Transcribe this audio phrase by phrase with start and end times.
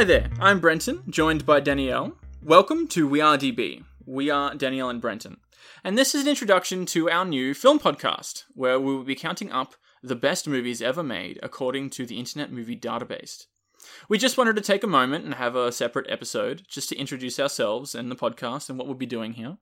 [0.00, 2.16] Hi there, I'm Brenton, joined by Danielle.
[2.42, 3.84] Welcome to We Are DB.
[4.06, 5.40] We are Danielle and Brenton.
[5.84, 9.52] And this is an introduction to our new film podcast, where we will be counting
[9.52, 13.44] up the best movies ever made according to the Internet Movie Database.
[14.08, 17.38] We just wanted to take a moment and have a separate episode just to introduce
[17.38, 19.58] ourselves and the podcast and what we'll be doing here.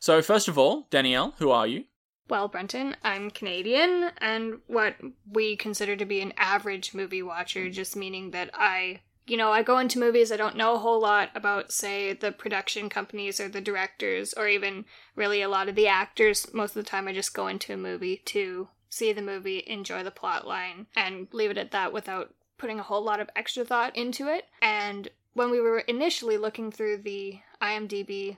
[0.00, 1.84] So, first of all, Danielle, who are you?
[2.30, 4.94] Well, Brenton, I'm Canadian, and what
[5.30, 9.62] we consider to be an average movie watcher, just meaning that I, you know, I
[9.62, 13.48] go into movies, I don't know a whole lot about, say, the production companies or
[13.48, 14.84] the directors, or even
[15.16, 16.52] really a lot of the actors.
[16.52, 20.02] Most of the time, I just go into a movie to see the movie, enjoy
[20.02, 23.64] the plot line, and leave it at that without putting a whole lot of extra
[23.64, 24.44] thought into it.
[24.60, 28.36] And when we were initially looking through the IMDb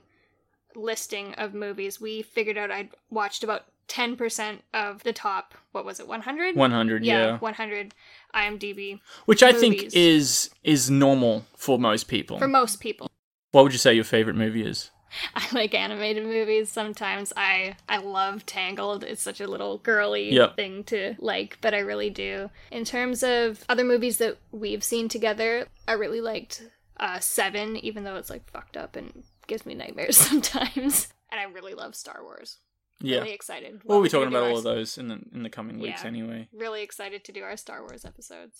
[0.75, 5.99] listing of movies, we figured out I'd watched about 10% of the top, what was
[5.99, 6.55] it, 100?
[6.55, 7.37] 100, yeah.
[7.37, 7.93] 100
[8.35, 8.99] IMDb.
[9.25, 12.37] Which I think is is normal for most people.
[12.37, 13.09] For most people.
[13.51, 14.91] what would you say your favorite movie is?
[15.35, 17.31] I like animated movies sometimes.
[17.37, 19.03] I I love Tangled.
[19.03, 20.55] It's such a little girly Yep.
[20.57, 22.49] thing to like, but I really do.
[22.71, 26.63] In terms of other movies that we've seen together, I really liked
[26.99, 31.07] uh, Seven, even though it's like fucked up and gives me nightmares sometimes.
[31.31, 32.57] And I really love Star Wars.
[32.99, 33.19] Yeah.
[33.19, 33.81] Really excited.
[33.85, 36.01] We'll be We're talking about our all of those in the in the coming weeks
[36.01, 36.07] Yeah.
[36.07, 36.49] anyway.
[36.53, 38.59] Really excited to do our Star Wars episodes.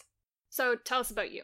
[0.49, 1.43] So tell us about you.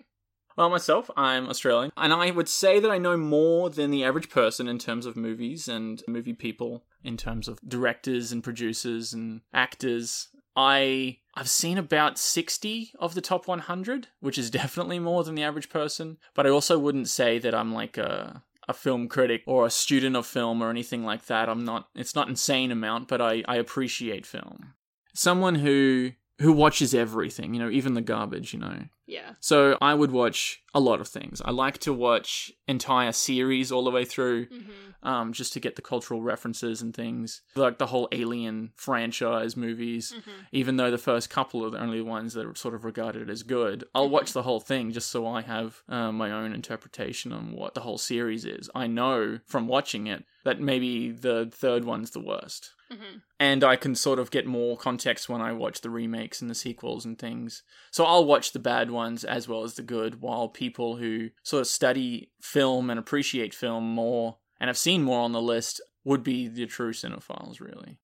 [0.56, 4.30] Well, myself, I'm Australian, and I would say that I know more than the average
[4.30, 9.42] person in terms of movies and movie people, in terms of directors and producers and
[9.52, 10.30] actors.
[10.56, 15.42] I I've seen about 60 of the top 100, which is definitely more than the
[15.42, 19.66] average person, but I also wouldn't say that I'm like a a film critic or
[19.66, 21.50] a student of film or anything like that.
[21.50, 24.74] I'm not it's not insane amount, but I I appreciate film.
[25.14, 28.86] Someone who who watches everything, you know, even the garbage, you know.
[29.06, 29.34] Yeah.
[29.40, 31.42] So I would watch a lot of things.
[31.44, 34.72] I like to watch entire series all the way through, hmm
[35.04, 37.42] um, just to get the cultural references and things.
[37.56, 42.02] Like the whole Alien franchise movies, hmm even though the first couple are the only
[42.02, 43.84] ones that are sort of regarded as good.
[43.94, 47.74] I'll watch the whole thing just so I have uh, my own interpretation on what
[47.74, 48.70] the whole series is.
[48.74, 53.76] I know from watching it that maybe the third one's the worst hmm and I
[53.76, 57.20] can sort of get more context when I watch the remakes and the sequels and
[57.20, 57.64] things.
[57.92, 61.60] So I'll watch the bad ones as well as the good, while people who sort
[61.60, 66.24] of study film and appreciate film more and have seen more on the list would
[66.24, 67.98] be the true cinephiles, really.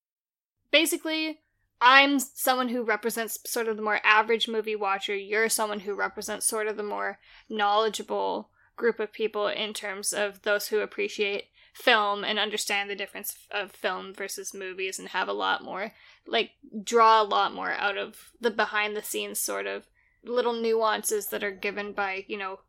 [0.71, 1.39] basically
[1.81, 6.45] i'm someone who represents sort of the more average movie watcher you're someone who represents
[6.45, 7.17] sort of the more
[7.49, 13.35] knowledgeable group of people in terms of those who appreciate film and understand the difference
[13.51, 15.93] of film versus movies and have a lot more
[16.27, 16.51] like
[16.83, 19.87] draw a lot more out of the behind the scenes sort of
[20.23, 22.59] little nuances that are given by you know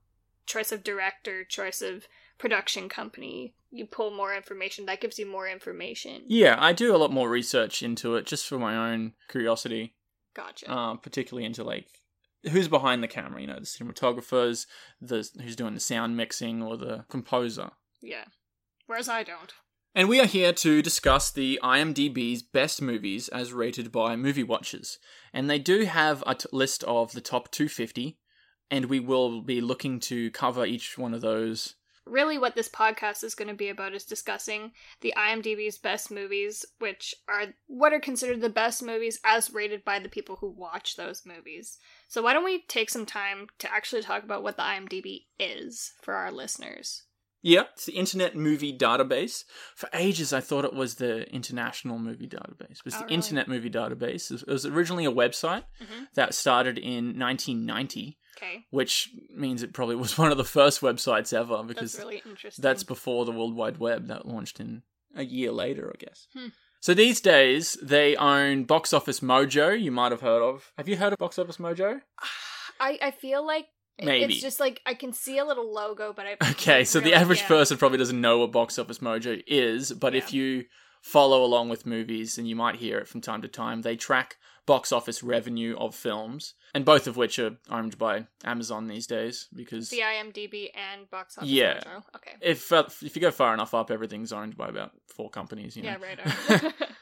[0.47, 2.07] choice of director choice of
[2.39, 6.99] production company you pull more information that gives you more information Yeah, I do a
[6.99, 9.95] lot more research into it just for my own curiosity,
[10.35, 11.87] gotcha uh, particularly into like
[12.51, 14.67] who's behind the camera, you know, the cinematographers,
[15.01, 17.71] the who's doing the sound mixing or the composer.
[18.01, 18.25] Yeah.
[18.91, 19.53] Whereas I don't.
[19.95, 24.99] And we are here to discuss the IMDb's best movies as rated by movie watchers.
[25.33, 28.19] And they do have a t- list of the top 250,
[28.69, 31.77] and we will be looking to cover each one of those.
[32.05, 36.67] Really, what this podcast is going to be about is discussing the IMDb's best movies,
[36.81, 40.97] which are what are considered the best movies as rated by the people who watch
[40.97, 41.79] those movies.
[42.09, 45.93] So, why don't we take some time to actually talk about what the IMDb is
[46.03, 47.05] for our listeners?
[47.43, 49.45] Yeah, it's the Internet Movie Database.
[49.75, 52.71] For ages, I thought it was the International Movie Database.
[52.81, 53.15] It was Oh, the really?
[53.15, 54.31] Internet Movie Database.
[54.31, 56.09] It was originally a website Mhm.
[56.15, 58.67] that started in 1990, Okay.
[58.71, 62.23] which means it probably was one of the first websites ever because That's really.
[62.59, 64.83] That's before the World Wide Web that launched in
[65.17, 66.27] a year later, I guess.
[66.35, 66.49] Hmm.
[66.81, 69.79] So these days they own Box Office Mojo.
[69.81, 70.73] You might have heard of.
[70.79, 72.03] Have you heard of Box Office Mojo?
[72.81, 73.67] I, I feel like
[73.99, 74.35] Maybe.
[74.35, 76.51] it's just like I can see a little logo, but I.
[76.53, 77.49] Okay, so the average yeah.
[77.49, 80.65] person probably doesn't know what Box Office Mojo is, but if you
[81.03, 84.37] follow along with movies, and you might hear it from time to time, they track
[84.67, 89.49] box office revenue of films, and both of which are owned by Amazon these days
[89.55, 91.51] because The IMDb and box office.
[91.51, 91.81] Yeah.
[91.81, 92.03] Mojo.
[92.17, 92.37] Okay.
[92.41, 95.77] if uh, if you go far enough up, everything's owned by about four companies.
[95.77, 95.97] You know?
[96.01, 96.75] Yeah, right.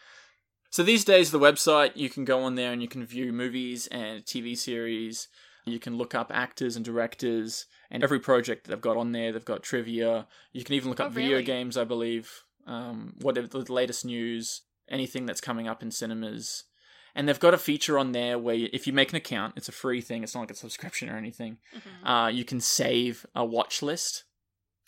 [0.71, 3.87] So these days, the website you can go on there and you can view movies
[3.89, 5.29] and TV series.
[5.65, 9.33] You can look up actors and directors and every project that they've got on there.
[9.33, 10.27] They've got trivia.
[10.53, 11.45] You can even look Oh, up video really?
[11.45, 12.31] games, I believe.
[12.67, 16.65] Um, whatever the latest news, anything that's coming up in cinemas.
[17.15, 19.73] And they've got a feature on there where if you make an account, it's a
[19.73, 20.23] free thing.
[20.23, 21.59] It's not like a subscription or anything.
[21.75, 22.07] Mhm.
[22.09, 24.25] Uh, you can save a watch list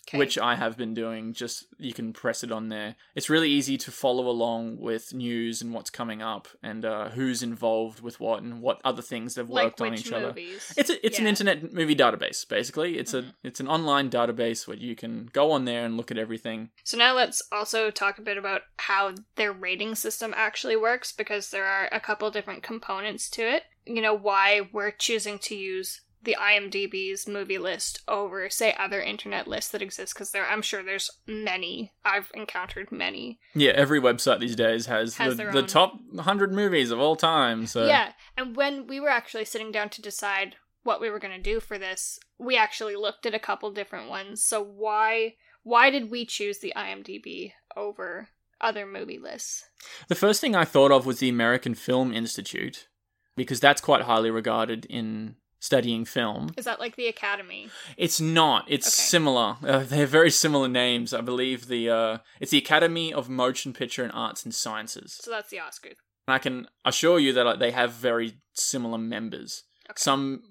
[0.09, 0.19] Okay.
[0.19, 1.33] which I have been doing.
[1.33, 2.97] Just you can press it on there.
[3.15, 7.43] It's really easy to follow along with news and what's coming up and uh, who's
[7.43, 10.35] involved with what and what other things they've like worked on each other.
[10.77, 12.99] It's a, it's an internet movie database basically.
[12.99, 13.29] It's Mhm.
[13.31, 16.71] a it's an online database where you can go on there and look at everything.
[16.85, 21.51] So now let's also talk a bit about how their rating system actually works because
[21.51, 23.65] there are a couple different components to it.
[23.87, 29.49] You know, why we're choosing to use the IMDb's movie list over say other internet
[29.49, 31.93] lists that exist because there I'm sure there's many.
[32.05, 33.39] I've encountered many.
[33.55, 37.67] Yeah, every website these days has, Has the, the top 100 movies of all time.
[37.67, 41.37] So Yeah, and when we were actually sitting down to decide what we were going
[41.37, 44.43] to do for this, we actually looked at a couple different ones.
[44.43, 48.29] So why why did we choose the IMDb over
[48.61, 49.65] other movie lists?
[50.09, 52.89] The first thing I thought of was the American Film Institute
[53.37, 56.51] because that's quite highly regarded in studying film.
[56.57, 57.69] Is that like the Academy?
[57.97, 58.65] It's not.
[58.67, 59.09] It's Okay.
[59.09, 59.57] similar.
[59.65, 61.15] Uh, they're very similar names.
[61.15, 65.19] I believe the uh, it's the Academy of Motion Picture and Arts and Sciences.
[65.21, 65.97] So that's the Oscars.
[66.27, 69.63] And I can assure you that like, they have very similar members.
[69.89, 69.95] Okay.
[69.97, 70.43] Some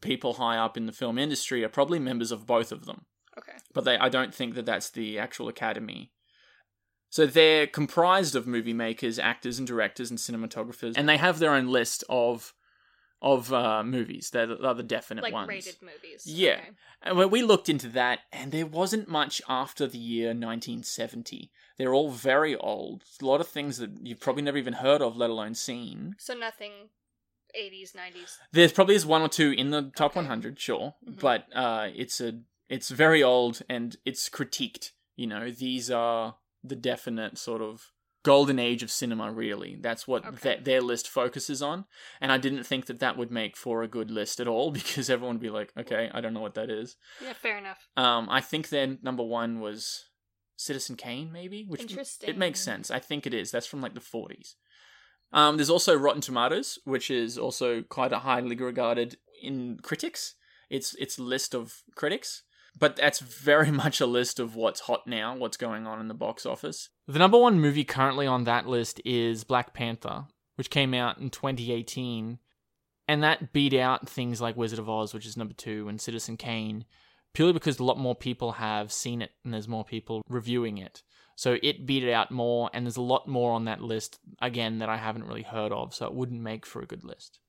[0.00, 3.06] people high up in the film industry are probably members of both of them,
[3.38, 3.56] Okay.
[3.72, 6.12] but they I don't think that that's the actual academy.
[7.08, 11.52] So they're comprised of movie makers, actors, and directors and cinematographers, and they have their
[11.54, 12.52] own list of
[13.22, 14.30] of uh, movies.
[14.30, 15.48] They're the, are the definite Like ones.
[15.48, 16.24] rated movies.
[16.26, 16.52] Yeah.
[16.60, 16.70] Okay.
[17.02, 21.50] And when we looked into that, and there wasn't much after the year 1970.
[21.78, 23.04] They're all very old.
[23.20, 26.14] A lot of things that you've probably never even heard of, let alone seen.
[26.18, 26.72] So nothing
[27.58, 28.36] 80s, 90s.
[28.52, 30.20] There's probably is one or two in the top Okay.
[30.20, 31.20] 100, sure, Mhm.
[31.20, 34.90] but uh, it's a it's very old and it's critiqued.
[35.14, 37.92] You know, these are the definite sort of
[38.26, 39.30] golden age of cinema.
[39.32, 40.36] Really, that's what Okay.
[40.42, 41.84] that their list focuses on.
[42.20, 45.08] And I didn't think that that would make for a good list at all because
[45.08, 46.96] everyone would be like, okay, I don't know what that is.
[47.22, 47.88] Yeah, fair enough.
[47.96, 50.04] Um, I think their number one was
[50.56, 52.28] Citizen Kane, maybe, which Interesting.
[52.30, 52.90] it makes sense.
[52.90, 53.50] I think it is.
[53.50, 54.56] That's from like the forties.
[55.32, 60.34] Um, there's also Rotten Tomatoes, which is also quite a highly regarded in critics.
[60.70, 62.42] It's it's list of critics,
[62.78, 66.14] but that's very much a list of what's hot now, what's going on in the
[66.14, 66.90] box office.
[67.06, 70.26] The number one movie currently on that list is Black Panther,
[70.56, 72.38] which came out in 2018,
[73.08, 76.36] and that beat out things like Wizard of Oz, which is number two, and Citizen
[76.36, 76.84] Kane,
[77.34, 81.02] purely because a lot more people have seen it and there's more people reviewing it.
[81.38, 84.78] So it beat it out more, and there's a lot more on that list again
[84.78, 87.40] that I haven't really heard of, so it wouldn't make for a good list.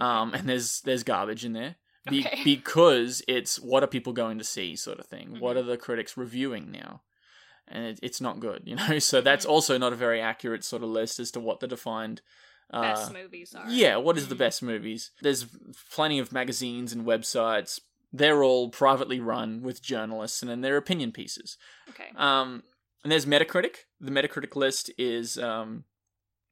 [0.00, 1.76] Um, and there's there's garbage in there
[2.08, 2.40] be- Okay.
[2.44, 5.38] because it's what are people going to see, sort of thing.
[5.40, 5.60] What Mhm.
[5.60, 7.02] are the critics reviewing now?
[7.68, 8.98] And it, it's not good, you know.
[8.98, 9.50] So that's Mhm.
[9.50, 12.22] also not a very accurate sort of list as to what the defined
[12.72, 13.68] uh, Best movies are.
[13.68, 14.38] yeah, what is the Mhm.
[14.38, 15.10] best movies?
[15.22, 15.44] There's
[15.90, 17.80] plenty of magazines and websites.
[18.12, 21.56] They're all privately run with journalists, and then they're opinion pieces.
[21.88, 22.10] Okay.
[22.16, 22.62] Um,
[23.02, 23.86] and there's Metacritic.
[24.00, 25.84] The Metacritic list is um,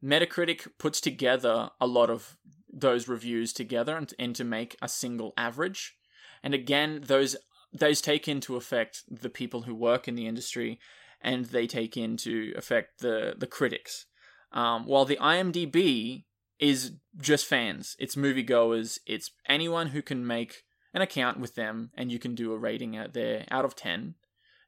[0.02, 2.36] Metacritic puts together a lot of
[2.72, 5.96] those reviews together and, and to make a single average.
[6.42, 7.36] And again, those
[7.72, 10.78] those take into effect the people who work in the industry,
[11.20, 14.06] and they take into effect the the critics.
[14.52, 16.25] Um, while the IMDb
[16.58, 22.10] is just fans, it's moviegoers, it's anyone who can make an account with them, and
[22.10, 24.14] you can do a rating out there out of ten.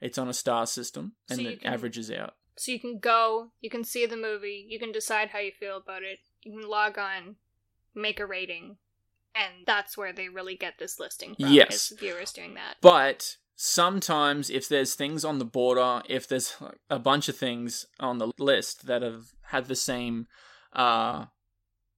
[0.01, 2.35] It's on a star system, and So it can- averages out.
[2.57, 5.79] So you can go, you can see the movie, you can decide how you feel
[5.79, 7.37] about it, you can log on,
[7.95, 8.77] make a rating,
[9.35, 11.53] and that's where they really get this listing from.
[11.53, 11.93] Yes.
[11.93, 12.77] is viewers doing that.
[12.81, 16.57] But sometimes, if there's things on the border, if there's
[16.89, 20.27] a bunch of things on the list that have had the same
[20.73, 21.27] uh,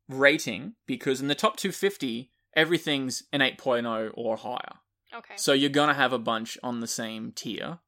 [0.08, 4.76] rating, because in the top 250, everything's an 8.0 or higher.
[5.14, 5.34] Okay.
[5.36, 7.78] So you're going to have a bunch on the same tier.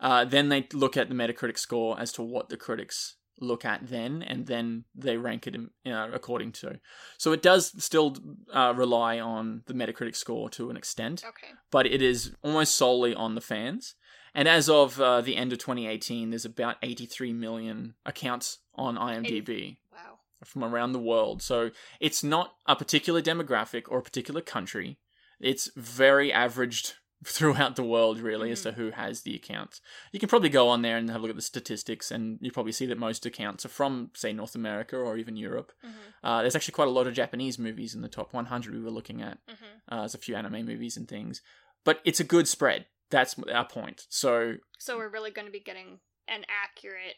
[0.00, 3.88] Uh, then they look at the Metacritic score as to what the critics look at
[3.88, 6.78] then, and then they rank it uh, according to.
[7.18, 8.16] So it does still
[8.52, 11.52] uh, rely on the Metacritic score to an extent okay.
[11.70, 13.94] but it is almost solely on the fans.
[14.34, 19.76] And as of uh, the end of 2018, there's about 83 million accounts on IMDb
[19.92, 20.18] Wow.
[20.44, 21.40] from around the world.
[21.40, 24.98] So it's not a particular demographic or a particular country.
[25.40, 29.80] It's very averaged throughout the world, really, as to who has the accounts.
[30.12, 32.50] You can probably go on there and have a look at the statistics, and you
[32.50, 35.72] probably see that most accounts are from, say, North America or even Europe.
[35.82, 35.90] hmm
[36.22, 38.90] Uh, there's actually quite a lot of Japanese movies in the top 100 we were
[38.90, 39.38] looking at.
[39.48, 41.42] hmm Uh, there's a few anime movies and things,
[41.84, 42.86] but it's a good spread.
[43.10, 44.06] That's our point.
[44.08, 47.16] So So we're really going to be getting an accurate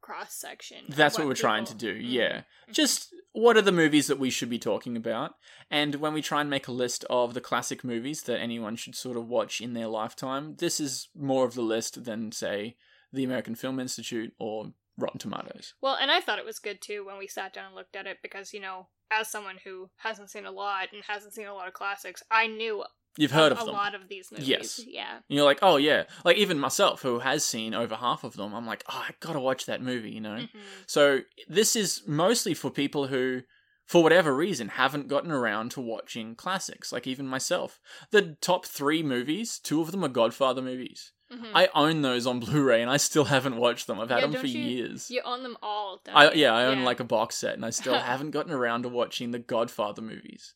[0.00, 0.84] cross section.
[0.88, 1.94] that's what, we're trying to do.
[1.94, 2.10] Mm-hmm.
[2.10, 2.72] Yeah, mm-hmm.
[2.72, 5.34] just what are the movies that we should be talking about?
[5.70, 8.96] And when we try and make a list of the classic movies that anyone should
[8.96, 12.76] sort of watch in their lifetime, this is more of the list than, say,
[13.12, 15.74] the American Film Institute or Rotten Tomatoes.
[15.80, 18.06] Well, and I thought it was good too when we sat down and looked at
[18.06, 21.54] it because, you know, as someone who hasn't seen a lot and hasn't seen a
[21.54, 22.84] lot of classics, I knew
[23.16, 23.74] You've heard a, of a them.
[23.74, 24.48] lot of these movies.
[24.48, 24.80] Yes.
[24.86, 25.14] Yeah.
[25.16, 26.04] And you're like, oh yeah.
[26.24, 29.40] Like even myself, who has seen over half of them, I'm like, oh, I gotta
[29.40, 30.36] watch that movie, you know?
[30.36, 30.48] Mhm.
[30.86, 33.42] So this is mostly for people who,
[33.86, 37.80] for whatever reason, haven't gotten around to watching classics, like even myself.
[38.12, 41.12] The top three movies, two of them are Godfather movies.
[41.32, 41.50] Mhm.
[41.54, 44.00] I own those on Blu-ray and I still haven't watched them.
[44.00, 45.10] I've had Yeah, them for you- years.
[45.10, 46.00] You own them all.
[46.04, 46.42] don't I you?
[46.42, 49.30] yeah, I own like a box set and I still haven't gotten around to watching
[49.32, 50.54] the Godfather movies.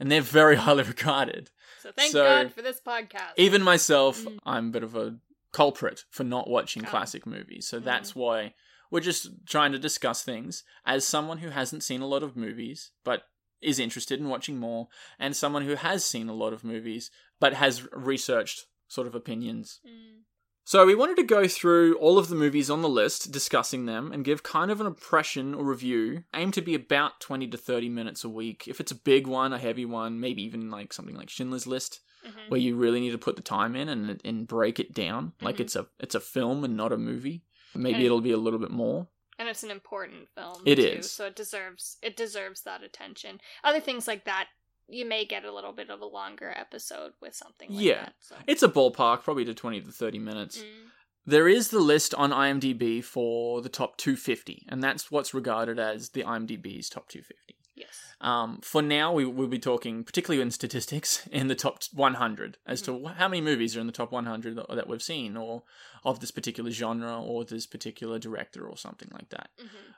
[0.00, 1.50] And they're very highly regarded.
[1.82, 3.32] So thank so- God for this podcast.
[3.36, 4.38] Even myself, Mm.
[4.44, 5.18] I'm a bit of a
[5.52, 6.88] culprit for not watching Oh.
[6.88, 7.66] classic movies.
[7.66, 7.84] So Mm.
[7.84, 8.54] that's why
[8.90, 12.90] we're just trying to discuss things as someone who hasn't seen a lot of movies
[13.04, 13.24] but
[13.60, 17.10] is interested in watching more, and someone who has seen a lot of movies
[17.40, 19.80] but has researched sort of opinions.
[19.86, 20.22] Mm.
[20.66, 24.12] So we wanted to go through all of the movies on the list, discussing them,
[24.12, 26.24] and give kind of an impression or review.
[26.34, 28.66] Aim to be about 20 to 30 minutes a week.
[28.66, 32.00] If it's a big one, a heavy one, maybe even like something like Schindler's List,
[32.26, 32.48] Mhm.
[32.48, 35.56] where you really need to put the time in and and break it down like
[35.56, 35.60] Mhm.
[35.60, 37.44] it's a it's a film and not a movie.
[37.74, 39.08] Maybe And- it'll be a little bit more.
[39.38, 40.62] and it's an important film.
[40.64, 41.10] It too, is.
[41.12, 43.40] so it deserves it deserves that attention.
[43.62, 44.48] Other things like that,
[44.88, 48.04] you may get a little bit of a longer episode with something like Yeah.
[48.04, 48.14] that.
[48.20, 48.36] So.
[48.46, 50.58] It's a ballpark, probably to 20 to 30 minutes.
[50.58, 50.90] Mm.
[51.26, 56.10] There is the list on IMDb for the top 250, and that's what's regarded as
[56.10, 57.56] the IMDb's top 250.
[57.74, 57.88] Yes.
[58.20, 62.82] Um, for now, we will be talking, particularly in statistics, in the top 100 as
[62.82, 65.62] to how many movies are in the top 100 that, that we've seen, or
[66.04, 69.48] of this particular genre, or this particular director, or something like that.
[69.58, 69.92] hmm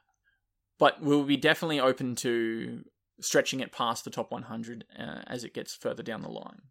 [0.78, 2.84] But we'll be definitely open to
[3.20, 6.62] stretching it past the top 100 uh, as it gets further down the line.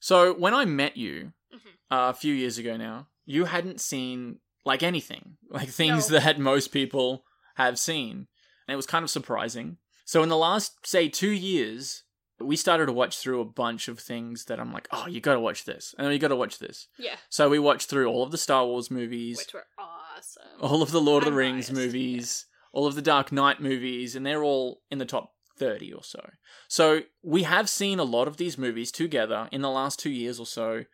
[0.00, 1.58] So, when I met you Mhm.
[1.90, 6.18] uh, a few years ago now, you hadn't seen like anything, like things No.
[6.18, 7.24] that most people
[7.56, 8.28] have seen.
[8.66, 9.78] And it was kind of surprising.
[10.04, 12.04] So, in the last, say, two years,
[12.38, 15.40] we started to watch through a bunch of things that I'm like, oh, you gotta
[15.40, 15.94] watch this.
[15.98, 16.88] And then you gotta watch this.
[16.98, 17.16] Yeah.
[17.28, 20.42] So, we watched through all of the Star Wars movies Which were awesome.
[20.60, 23.60] all of the Lord of I'm the Rings biased, movies, all of the Dark Knight
[23.60, 26.30] movies, and they're all in the top 30 or so.
[26.68, 30.40] So we have seen a lot of these movies together in the last two years
[30.40, 30.84] or so,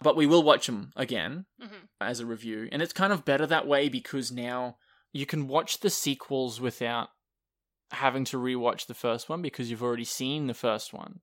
[0.00, 2.66] but we will watch them again hmm as a review.
[2.72, 4.76] And it's kind of better that way because now
[5.12, 7.08] you can watch the sequels without
[7.92, 11.20] having to rewatch the first one because you've already seen the first one.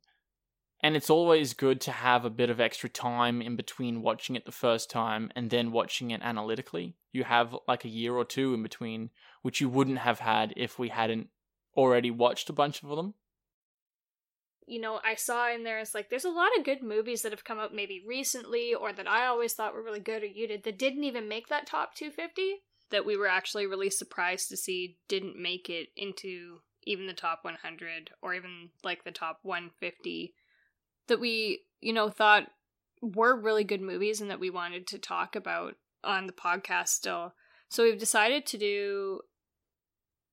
[0.82, 4.46] And it's always good to have a bit of extra time in between watching it
[4.46, 6.96] the first time and then watching it analytically.
[7.12, 9.10] You have like a year or two in between,
[9.42, 11.30] which you wouldn't have had if we hadn't
[11.76, 13.16] already watched a bunch of them.
[14.68, 17.32] You know, I saw in there, it's like, there's a lot of good movies that
[17.32, 20.48] have come out maybe recently or that I always thought were really good or you
[20.48, 24.58] did that didn't even make that top 250 that we were actually really surprised to
[24.58, 30.34] see didn't make it into even the top 100 or even like the top 150
[31.08, 32.48] that we, you know, thought
[33.02, 37.34] were really good movies and that we wanted to talk about on the podcast still.
[37.70, 39.22] So we've decided to do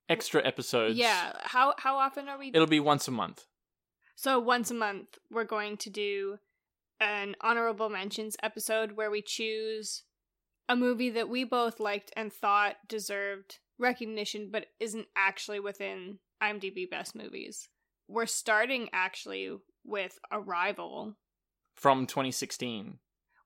[0.08, 0.96] Extra episodes.
[0.96, 3.46] yeah, how how often are we It'll be once a month.
[4.16, 6.38] So once a month, we're going to do
[7.00, 10.04] an honorable mentions episode where we choose
[10.68, 16.88] a movie that we both liked and thought deserved recognition, but isn't actually within IMDb
[16.88, 17.68] Best Movies.
[18.08, 21.16] We're starting actually with Arrival,
[21.74, 22.98] From 2016.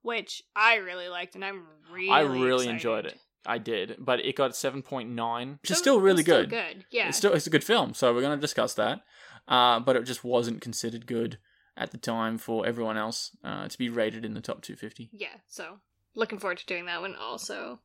[0.03, 2.71] which I really liked, and I'm really I really excited.
[2.75, 3.19] enjoyed it.
[3.47, 6.51] I did, but it got 7.9, which is still really it's still good.
[6.51, 7.09] good, yeah.
[7.09, 9.01] It's still it's a good film, so we're going to discuss that.
[9.47, 11.39] Uh, but it just wasn't considered good
[11.77, 15.09] at the time for everyone else uh, to be rated in the top 250.
[15.13, 15.79] Yeah, so
[16.15, 17.81] looking forward to doing that one also.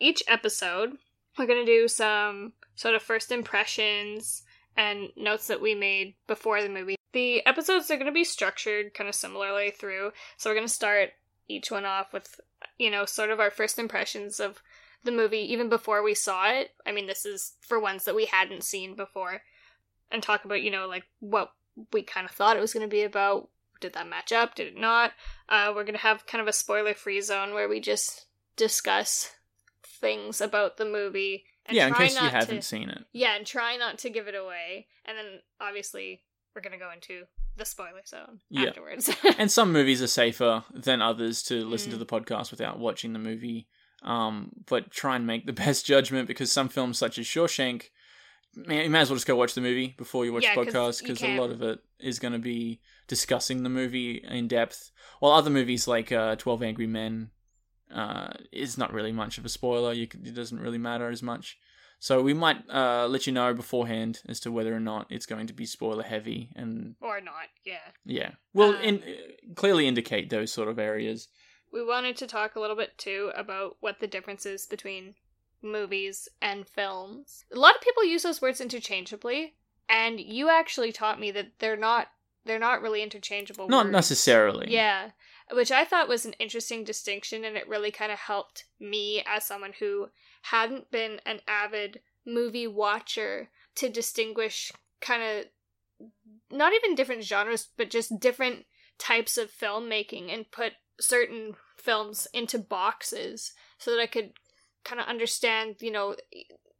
[0.00, 0.92] Each episode,
[1.38, 4.42] we're going to do some sort of first impressions
[4.76, 6.96] and notes that we made before the movie.
[7.14, 10.72] The episodes are going to be structured kind of similarly through, so we're going to
[10.72, 11.10] start
[11.48, 12.40] each one off with,
[12.76, 14.60] you know, sort of our first impressions of
[15.04, 16.72] the movie even before we saw it.
[16.84, 19.42] I mean, this is for ones that we hadn't seen before,
[20.10, 21.52] and talk about, you know, like what
[21.92, 23.48] we kind of thought it was going to be about.
[23.80, 24.54] Did that match up?
[24.54, 25.12] Did it not?
[25.48, 29.34] Uh, we're going to have kind of a spoiler free zone where we just discuss
[29.84, 31.44] things about the movie.
[31.66, 33.04] And yeah, in try case you haven't to, seen it.
[33.12, 34.86] Yeah, and try not to give it away.
[35.04, 36.22] And then obviously
[36.54, 37.24] we're going to go into
[37.56, 38.68] the spoiler zone Yeah.
[38.68, 39.10] afterwards.
[39.38, 42.00] And some movies are safer than others to listen to Mm.
[42.00, 43.68] the podcast without watching the movie.
[44.02, 47.84] Um, but try and make the best judgment because some films, such as Shawshank,
[48.56, 51.00] you may as well just go watch the movie before you watch Yeah, the podcast
[51.02, 54.92] because a lot of it is going to be discussing the movie in depth.
[55.18, 57.30] While other movies like uh, Twelve Angry Men
[57.92, 59.92] uh, is not really much of a spoiler.
[59.92, 61.58] You c it doesn't really matter as much.
[62.04, 65.46] So we might uh, let you know beforehand as to whether or not it's going
[65.46, 67.78] to be spoiler heavy, and Or not, yeah.
[68.04, 69.02] yeah, we'll Um, in,
[69.54, 71.28] clearly indicate those sort of areas.
[71.72, 75.14] We wanted to talk a little bit too about what the difference is between
[75.62, 77.46] movies and films.
[77.50, 79.54] A lot of people use those words interchangeably,
[79.88, 82.08] and you actually taught me that they're not
[82.44, 83.92] they're not really interchangeable Not words.
[83.92, 84.70] necessarily.
[84.70, 85.12] Yeah,
[85.52, 89.44] which I thought was an interesting distinction, and it really kind of helped me as
[89.44, 90.08] someone who
[90.42, 96.10] hadn't been an avid movie watcher to distinguish kind of
[96.50, 98.64] not even different genres, but just different
[98.98, 104.32] types of filmmaking and put certain films into boxes so that I could
[104.84, 106.16] kind of understand, you know,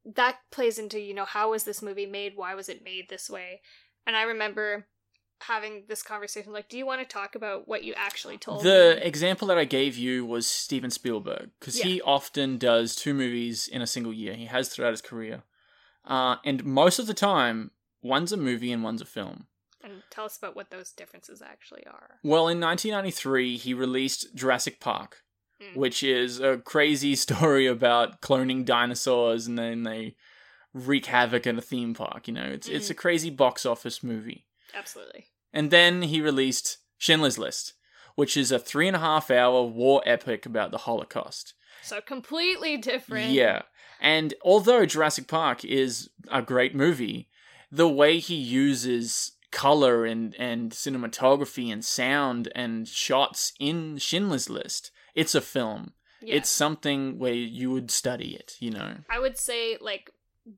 [0.05, 2.35] that plays into, you know, how was this movie made?
[2.37, 3.61] Why was it made this way?
[4.07, 4.87] And I remember
[5.41, 8.97] having this conversation like, do you want to talk about what you actually told The
[8.99, 9.03] me?
[9.07, 13.83] example that I gave you was Steven Spielberg because he often does two movies in
[13.83, 14.35] a single year.
[14.35, 15.43] He has throughout his career,
[16.05, 17.71] uh, and most of the time,
[18.03, 19.47] one's a movie and one's a film.
[19.83, 22.21] And tell us about what those differences actually are.
[22.23, 25.23] Well, in 1993, he released Jurassic Park,
[25.63, 25.77] Mm.
[25.77, 30.17] which is a crazy story about cloning dinosaurs and then they
[30.73, 32.27] wreak havoc in a theme park.
[32.27, 34.47] You know, it's it's a crazy box office movie.
[34.75, 35.27] Absolutely.
[35.53, 37.75] And then he released Schindler's List,
[38.15, 41.55] which is a three and a half hour war epic about the Holocaust.
[41.83, 43.33] So completely different.
[43.33, 43.63] Yeah.
[44.01, 47.29] And although Jurassic Park is a great movie,
[47.71, 54.91] the way he uses color and, and cinematography and sound and shots in Schindler's List,
[55.15, 55.93] it's a film.
[56.21, 56.37] Yeah.
[56.37, 58.97] It's something where you would study it, you know.
[59.11, 60.11] I would say, like,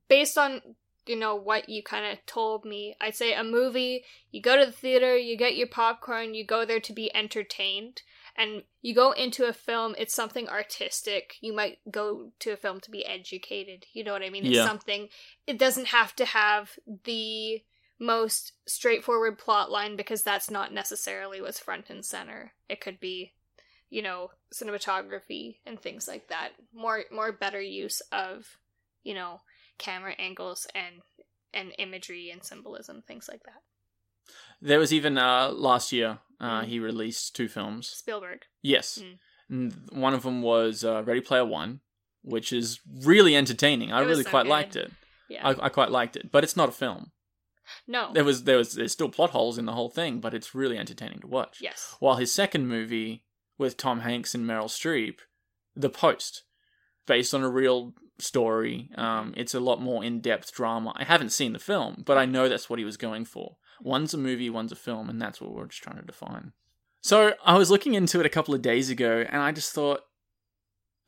[0.07, 0.61] based on
[1.09, 4.03] you know what you kind of told me, I'd say a movie.
[4.31, 8.01] You go to the theater, you get your popcorn, you go there to be entertained,
[8.35, 9.95] and you go into a film.
[9.97, 11.35] It's something artistic.
[11.41, 13.85] You might go to a film to be educated.
[13.93, 14.45] You know what I mean?
[14.45, 14.65] It's Yeah.
[14.65, 15.09] something.
[15.45, 17.63] It doesn't have to have the
[17.99, 22.53] most straightforward plot line because that's not necessarily what's front and center.
[22.69, 23.33] It could be
[23.89, 28.57] you know cinematography and things like that more more better use of
[29.03, 29.39] you know
[29.77, 30.95] camera angles and
[31.53, 33.61] and imagery and symbolism things like that
[34.61, 36.65] There was even uh, last year, uh, Mm.
[36.65, 37.87] he released two films.
[37.87, 38.99] spielberg Yes.
[39.49, 39.93] Mm.
[39.93, 41.79] One of them was uh, Ready Player One,
[42.21, 43.91] which is really entertaining.
[43.93, 44.49] I It was really so quite good.
[44.57, 44.91] liked it.
[45.29, 47.11] yeah I, I quite liked it, but it's not a film.
[47.87, 50.53] no There was there was there's still plot holes in the whole thing, but it's
[50.55, 51.59] really entertaining to watch.
[51.61, 53.23] yes While his second movie
[53.57, 55.19] with Tom Hanks and Meryl Streep,
[55.75, 56.43] The Post,
[57.05, 59.39] based on a real story, um, Mm-hmm.
[59.39, 60.93] it's a lot more in depth drama.
[60.95, 63.57] I haven't seen the film, but I know that's what he was going for.
[63.81, 66.53] One's a movie, one's a film, and that's what we're just trying to define.
[67.01, 70.01] So I was looking into it a couple of days ago, and I just thought,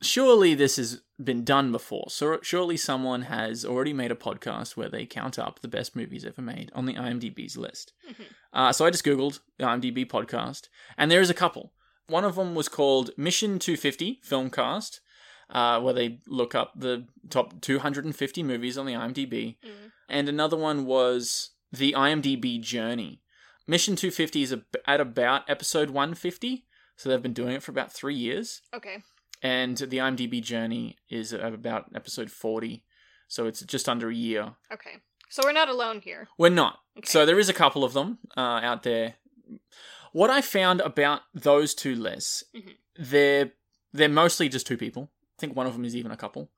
[0.02, 2.06] surely this has been done before.
[2.08, 6.24] So surely someone has already made a podcast where they count up the best movies
[6.24, 7.92] ever made on the IMDb's list.
[8.08, 8.24] Mhm.
[8.52, 10.62] Uh, so I just googled the IMDb podcast,
[10.98, 11.72] and there is a couple.
[12.08, 14.98] One of them was called Mission 250 Filmcast,
[15.50, 19.90] uh, where they look up the top 250 movies on the IMDb, Mm.
[20.08, 23.20] and another one was the IMDb Journey.
[23.66, 24.54] Mission 250 is
[24.86, 29.02] at about episode 150, so they've been doing it for about three years, okay
[29.42, 32.84] and the IMDb Journey is at about episode 40,
[33.26, 34.54] so it's just under a year.
[34.72, 34.96] okay
[35.32, 36.80] so we're not alone here We're not.
[36.98, 37.06] Okay.
[37.06, 39.14] So there is a couple of them uh, out there.
[40.12, 42.74] What I found about those two lists, Mhm.
[42.96, 43.52] they're
[43.92, 45.10] they're mostly just two people.
[45.40, 46.50] I think one of them is even a couple,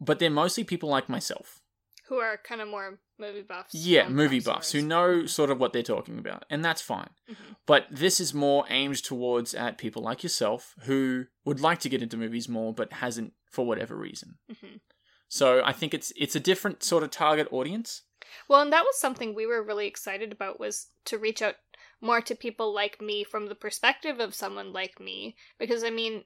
[0.00, 1.60] but they're mostly people like myself.
[2.08, 5.72] who are kind of more movie buffs Yeah, movie buffs who know sort of what
[5.72, 7.10] they're talking about, and that's fine.
[7.30, 7.56] Mhm.
[7.64, 12.02] But this is more aimed towards at people like yourself who would like to get
[12.02, 14.38] into movies more, but hasn't for whatever reason.
[14.50, 14.80] Mhm.
[15.28, 18.02] So I think it's it's a different sort of target audience.
[18.48, 21.56] Well, and that was something we were really excited about was to reach out
[22.00, 25.36] more to people like me from the perspective of someone like me.
[25.58, 26.24] Because I mean,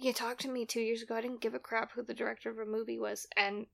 [0.00, 2.50] you talked to me two years ago, I didn't give a crap who the director
[2.50, 3.66] of a movie was, and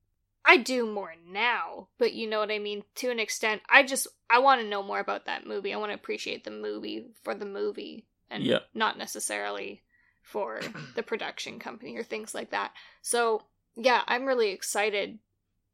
[0.45, 1.89] I do more now.
[1.99, 2.85] But you know what I mean?
[2.97, 5.73] To an extent, I just I want to know more about that movie.
[5.73, 8.61] I want to appreciate the movie for the movie, and Yeah.
[8.75, 9.83] not necessarily
[10.23, 10.61] for
[10.95, 12.73] the production company or things like that.
[13.03, 13.43] So
[13.77, 15.19] yeah, I'm really excited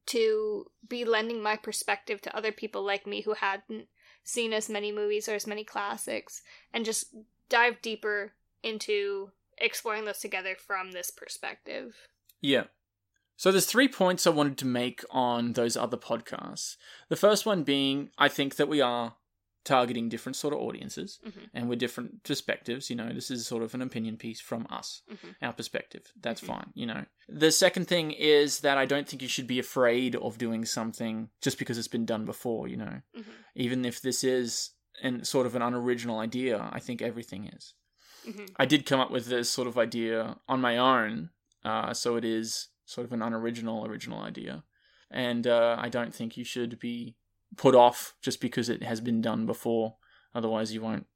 [0.07, 3.89] to be lending my perspective to other people like me who hadn't
[4.23, 7.15] seen as many movies or as many classics and just
[7.49, 8.33] dive deeper
[8.63, 11.97] into exploring those together from this perspective.
[12.41, 12.65] Yeah.
[13.37, 16.77] So there's three points I wanted to make on those other podcasts.
[17.09, 19.17] The first one being I think that we are
[19.65, 21.51] targeting different sort of audiences Mhm.
[21.53, 22.89] and we're different perspectives.
[22.89, 25.35] You know, this is sort of an opinion piece from us, Mhm.
[25.43, 26.13] our perspective.
[26.21, 26.47] That's Mhm.
[26.47, 27.05] fine, you know.
[27.29, 31.31] The second thing is that I don't think you should be afraid of doing something
[31.43, 33.03] just because it's been done before, you know.
[33.17, 33.35] Mhm.
[33.57, 34.71] Even if this is
[35.03, 37.75] an sort of an unoriginal idea, I think everything is.
[38.27, 38.51] Mhm.
[38.57, 41.31] I did come up with this sort of idea on my own,
[41.65, 44.65] uh, so it is sort of an unoriginal original idea,
[45.11, 47.17] and uh, I don't think you should be
[47.57, 49.97] put off just because it has been done before.
[50.35, 51.07] Otherwise, you won't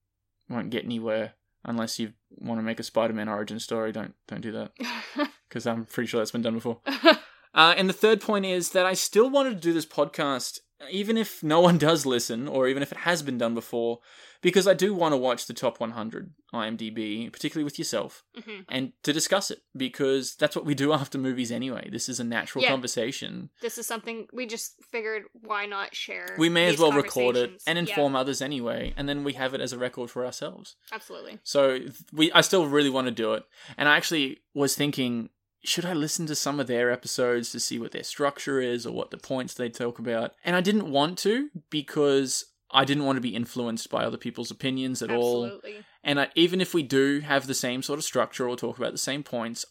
[0.48, 3.92] won't get anywhere unless you want to make a Spider-Man origin story.
[3.92, 4.72] Don't don't do that
[5.48, 6.80] because I'm pretty sure that's been done before.
[7.52, 11.16] Uh, and the third point is that I still wanted to do this podcast, even
[11.16, 13.98] if no one does listen, or even if it has been done before,
[14.42, 18.64] because I do want to watch the top 100 IMDb, particularly with yourself, Mhm.
[18.68, 21.88] and to discuss it, because that's what we do after movies anyway.
[21.90, 22.70] This is a natural Yeah.
[22.70, 23.50] conversation.
[23.60, 26.36] This is something we just figured why not share.
[26.38, 29.52] We may as well record it and Yeah, inform others anyway, and then we have
[29.54, 30.76] it as a record for ourselves.
[30.92, 31.38] absolutely.
[31.44, 31.80] So
[32.12, 33.44] we, I still really want to do it,
[33.76, 35.28] and I actually was thinking,
[35.62, 38.94] should I listen to some of their episodes to see what their structure is or
[38.94, 40.32] what the points they talk about?
[40.44, 44.50] And I didn't want to because I didn't want to be influenced by other people's
[44.50, 45.60] opinions at all.
[46.02, 48.92] And I, even if we do have the same sort of structure or talk about
[48.92, 49.64] the same points,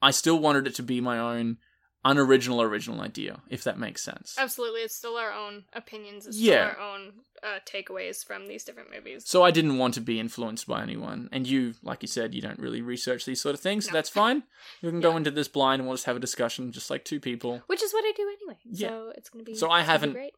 [0.00, 1.58] I still wanted it to be my own
[2.04, 4.34] unoriginal original idea, if that makes sense.
[4.38, 4.80] Absolutely.
[4.80, 6.26] It's still our own opinions.
[6.26, 6.72] It's Yeah.
[6.72, 7.12] still our own
[7.42, 9.24] uh, takeaways from these different movies.
[9.26, 11.28] So I didn't want to be influenced by anyone.
[11.32, 13.94] And you, like you said, you don't really research these sort of things, so No.
[13.98, 14.44] that's fine.
[14.82, 17.18] We can go into this blind and we'll just have a discussion just like two
[17.20, 17.62] people.
[17.66, 18.58] Which is what I do anyway.
[18.64, 18.88] Yeah.
[18.88, 19.54] So it's gonna be.
[19.54, 20.32] So I it's gonna be haven't-.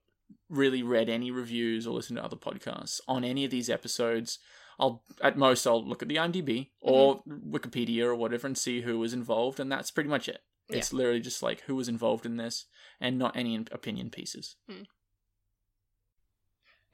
[0.49, 4.39] Really read any reviews or listened to other podcasts on any of these episodes.
[4.79, 8.99] I'll at most I'll look at the IMDb or Wikipedia or whatever and see who
[8.99, 10.41] was involved, and that's pretty much it.
[10.69, 12.67] It's literally just like who was involved in this
[13.01, 14.57] and not any opinion pieces.
[14.69, 14.83] Hmm.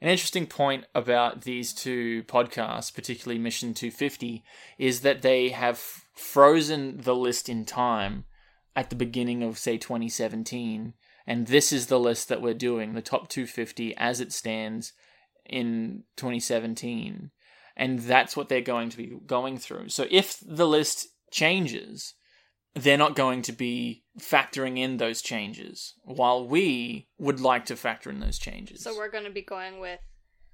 [0.01, 4.43] An interesting point about these two podcasts, particularly Mission 250,
[4.79, 5.77] is that they have
[6.15, 8.25] frozen the list in time
[8.75, 10.93] at the beginning of, say, 2017.
[11.27, 14.93] And this is the list that we're doing, the top 250 as it stands
[15.45, 17.29] in 2017.
[17.77, 19.89] And that's what they're going to be going through.
[19.89, 22.15] So if the list changes,
[22.73, 28.09] they're not going to be factoring in those changes, while we would like to factor
[28.09, 28.83] in those changes.
[28.83, 29.99] So we're going to be going with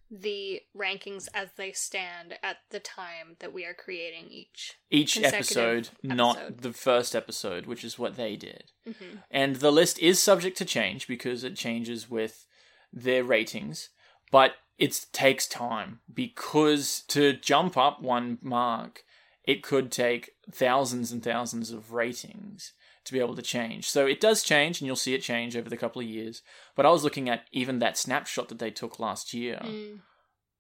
[0.10, 4.78] the rankings as they stand at the time that we are creating each.
[4.90, 8.72] Each consecutive episode, not the first episode, which is what they did.
[8.88, 9.18] Mm-hmm.
[9.30, 12.46] And the list is subject to change because it changes with
[12.94, 13.90] their ratings,
[14.32, 19.04] but it takes time because to jump up one mark,
[19.48, 22.74] it could take thousands and thousands of ratings
[23.06, 23.90] to be able to change.
[23.90, 26.42] So it does change, and you'll see it change over the couple of years.
[26.76, 29.60] But I was looking at even that snapshot that they took last year.
[29.64, 30.02] Mm.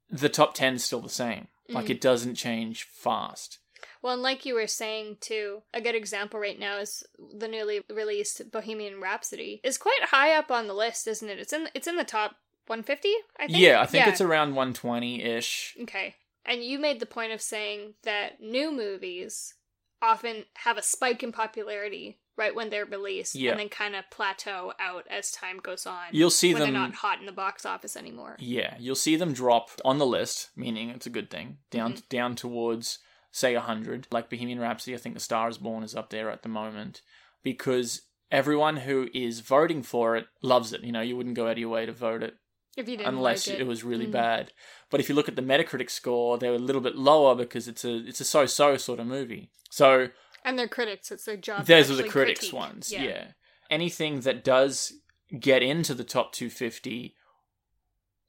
[0.09, 1.49] The top 10 is still the same.
[1.69, 1.89] Like Mhm.
[1.89, 3.59] it doesn't change fast.
[4.01, 7.83] Well, and like you were saying too, a good example right now is the newly
[7.89, 9.59] released Bohemian Rhapsody.
[9.63, 11.39] is quite high up on the list, isn't it?
[11.39, 13.59] It's in it's in the top 150, I think.
[13.59, 15.75] Yeah, I think it's around 120 ish.
[15.81, 16.15] Okay.
[16.47, 19.53] And you made the point of saying that new movies
[20.01, 23.51] often have a spike in popularity right when they're released Yeah.
[23.51, 26.03] and then kind of plateau out as time goes on.
[26.11, 26.73] You'll see when them.
[26.73, 28.35] they're not hot in the box office anymore.
[28.39, 31.57] Yeah, you'll see them drop on the list, meaning it's a good thing.
[31.71, 32.05] Down Mm-hmm.
[32.09, 32.99] down towards
[33.31, 34.07] say 100.
[34.11, 37.01] Like Bohemian Rhapsody, I think The Star is Born is up there at the moment
[37.43, 40.83] because everyone who is voting for it loves it.
[40.83, 42.35] You know, you wouldn't go out of your way to vote it
[42.77, 43.67] If you didn't unless like it.
[43.67, 44.11] was really Mm.
[44.11, 44.53] bad.
[44.89, 47.83] But if you look at the Metacritic score, they're a little bit lower because it's
[47.83, 49.49] a it's a so-so sort of movie.
[49.69, 50.09] So
[50.45, 51.65] And they're critics, it's their job.
[51.65, 52.53] those are the critics critique.
[52.53, 52.91] ones.
[52.93, 53.31] Yeah.
[53.69, 54.93] Anything that does
[55.39, 57.15] get into the top 250,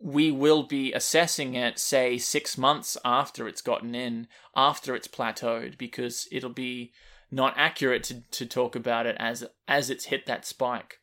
[0.01, 5.77] we will be assessing it, say, six months after it's gotten in, after it's plateaued,
[5.79, 6.93] because it'll be
[7.31, 10.99] not accurate to, to talk about it as as it's hit that spike.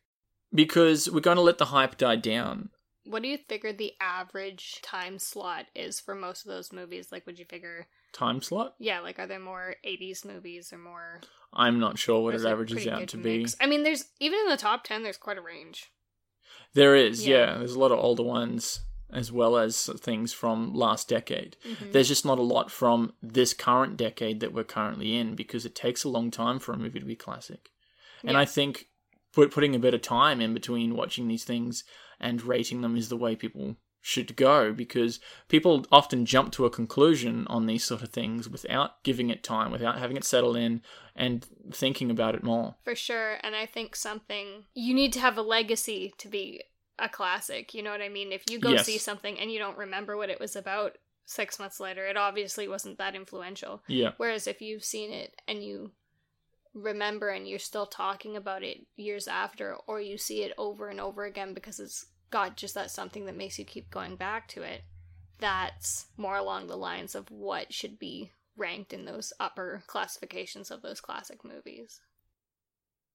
[0.52, 2.70] Because we're going to let the hype die down.
[3.06, 7.08] What do you figure the average time slot is for most of those movies?
[7.12, 8.74] Like, would you figure, Time slot?
[8.78, 11.20] yeah, like, are there more 80s movies or more.
[11.52, 13.54] I'm not sure what it averages out to mix?
[13.54, 13.64] be.
[13.64, 15.90] I mean, there's, even in the top 10, there's quite a range.
[16.74, 17.36] There is, Yeah.
[17.52, 17.58] yeah.
[17.58, 21.56] There's a lot of older ones as well as things from last decade.
[21.64, 21.92] Mhm.
[21.92, 25.76] There's just not a lot from this current decade that we're currently in because it
[25.76, 27.70] takes a long time for a movie to be classic.
[28.22, 28.40] And Yeah.
[28.40, 28.88] I think
[29.32, 31.84] put, putting a bit of time in between watching these things
[32.20, 36.70] and rating them is the way people should go because people often jump to a
[36.70, 40.80] conclusion on these sort of things without giving it time, without having it settle in
[41.16, 42.76] and thinking about it more.
[42.84, 43.38] For sure.
[43.42, 46.62] And I think something you need to have a legacy to be
[47.00, 47.74] a classic.
[47.74, 48.30] You know what I mean?
[48.30, 48.86] If you go Yes.
[48.86, 52.68] see something and you don't remember what it was about six months later, it obviously
[52.68, 53.82] wasn't that influential.
[53.88, 54.12] Yeah.
[54.18, 55.90] Whereas if you've seen it and you
[56.76, 61.00] remember and you're still talking about it years after, or you see it over and
[61.00, 64.62] over again because it's got just that something that makes you keep going back to
[64.62, 64.82] it,
[65.38, 70.82] that's more along the lines of what should be ranked in those upper classifications of
[70.82, 72.00] those classic movies.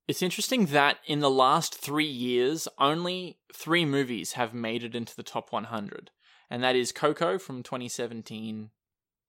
[0.07, 5.15] It's interesting that in the last three years, only three movies have made it into
[5.15, 6.11] the top 100.
[6.49, 8.71] And that is Coco from 2017,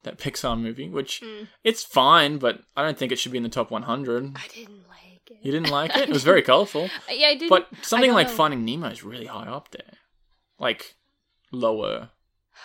[0.05, 1.49] that Pixar movie, which Mm.
[1.65, 4.33] it's fine, but I don't think it should be in the top 100.
[4.37, 5.38] I didn't like it.
[5.43, 6.09] You didn't like it?
[6.09, 6.91] It was very colorful.
[7.09, 7.49] Yeah, I didn't.
[7.51, 8.35] But something like know.
[8.35, 9.99] Finding Nemo is really high up there.
[10.59, 10.97] Like,
[11.53, 12.11] lower.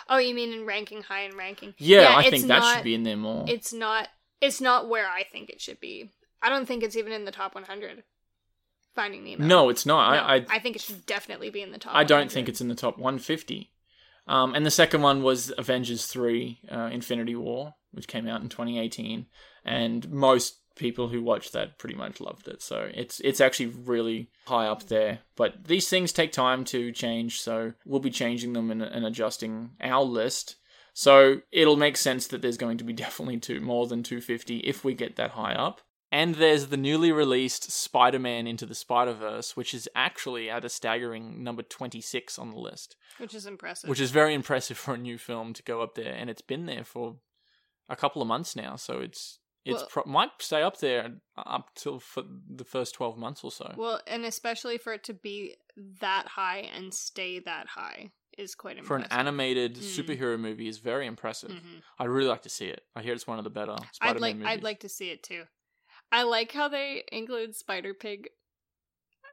[0.08, 1.74] Oh, you mean in ranking high in ranking?
[1.78, 3.44] Yeah, I think that not- should be in there more.
[3.48, 4.08] It's not.
[4.40, 6.10] It's not where I think it should be.
[6.40, 8.04] I don't think it's even in the top 100.
[8.94, 9.44] Finding Nemo.
[9.44, 10.10] No, it's not.
[10.10, 11.94] No, I, I, I think it should definitely be in the top.
[11.94, 12.32] I don't 100.
[12.32, 13.70] think it's in the top 150.
[14.28, 18.48] Um, and the second one was Avengers 3 uh, Infinity War, which came out in
[18.48, 19.26] 2018.
[19.64, 22.62] And most people who watched that pretty much loved it.
[22.62, 25.20] So it's it's actually really high up there.
[25.36, 27.40] But these things take time to change.
[27.40, 30.56] So we'll be changing them and, and adjusting our list.
[30.94, 34.84] So it'll make sense that there's going to be definitely two more than 250 if
[34.84, 35.80] we get that high up.
[36.10, 40.64] And there's the newly released Spider Man Into the Spider Verse, which is actually at
[40.64, 43.90] a staggering number 26 on the list, which is impressive.
[43.90, 46.12] which is very impressive for a new film to go up there.
[46.14, 47.16] And it's been there for
[47.90, 51.74] a couple of months now, so it's it's Well- pro- might stay up there up
[51.74, 53.74] till for the first 12 months or so.
[53.76, 55.56] well, and especially for it to be
[56.00, 58.86] that high and stay that high is quite impressive.
[58.86, 59.80] for an animated Mm.
[59.82, 61.50] superhero movie is very impressive.
[61.50, 61.82] Mhm.
[61.98, 62.86] I'd really like to see it.
[62.96, 64.36] I hear it's one of the better Spider-Man I'd like.
[64.36, 64.48] movies.
[64.48, 65.44] I'd like to see it too.
[66.10, 68.28] I like how they include Spider Pig.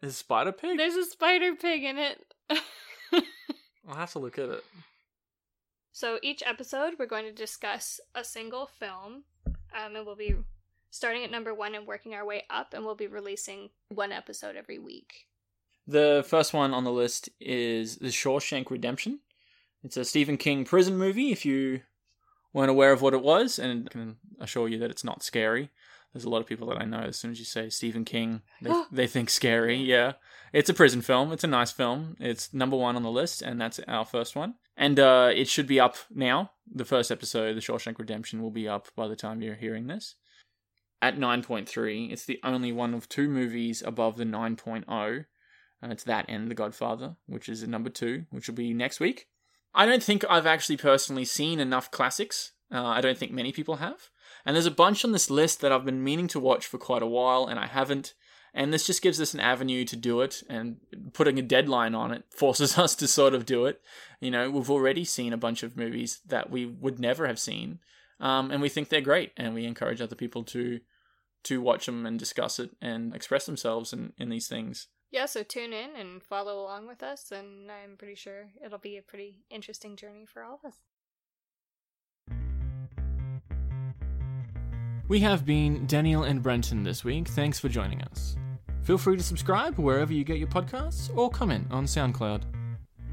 [0.02, 0.78] Is Spider Pig?
[0.78, 2.26] There's a Spider Pig in it.
[3.88, 4.64] I'll have to look at it.
[5.92, 10.36] So each episode, we're going to discuss a single film, um, and we'll be
[10.90, 14.58] starting at number one and working our way up, and we'll be releasing one episode
[14.58, 15.28] every week.
[15.88, 19.20] The first one on the list is The Shawshank Redemption.
[19.84, 21.82] It's a Stephen King prison movie, if you
[22.52, 25.70] weren't aware of what it was, and I can assure you that it's not scary.
[26.16, 28.42] There's a lot of people that I know, as soon as you say Stephen King,
[28.62, 29.76] they, they think scary.
[29.76, 30.14] Yeah.
[30.54, 31.34] It's a prison film.
[31.34, 32.16] It's a nice film.
[32.22, 34.56] It's number one on the list, and that's our first one.
[34.78, 36.52] And uh, it should be up now.
[36.74, 40.16] The first episode, The Shawshank Redemption, will be up by the time you're hearing this.
[41.02, 45.26] At 9.3, it's the only one of two movies above the 9.0
[45.82, 49.00] and it's that and The Godfather, which is at number two, which will be next
[49.00, 49.28] week.
[49.74, 52.54] I don't think I've actually personally seen enough classics.
[52.72, 54.10] Uh, I don't think many people have.
[54.46, 57.02] And there's a bunch on this list that I've been meaning to watch for quite
[57.02, 58.14] a while, and I haven't.
[58.54, 60.78] And this just gives us an avenue to do it, and
[61.14, 63.82] putting a deadline on it forces us to sort of do it.
[64.20, 67.80] You know, we've already seen a bunch of movies that we would never have seen,
[68.20, 70.80] um, and we think they're great, and we encourage other people to
[71.44, 74.88] to watch them and discuss it and express themselves in, in these things.
[75.12, 78.98] Yeah, so tune in and follow along with us, and I'm pretty sure it'll be
[78.98, 80.80] a pretty interesting journey for all of us.
[85.08, 87.28] We have been Danielle and Brenton this week.
[87.28, 88.36] Thanks for joining us.
[88.82, 92.42] Feel free to subscribe wherever you get your podcasts or comment on SoundCloud.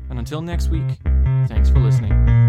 [0.08, 0.98] And until next week,
[1.46, 2.41] thanks for listening.